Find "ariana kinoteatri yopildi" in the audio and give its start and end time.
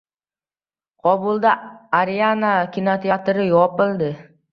1.99-4.09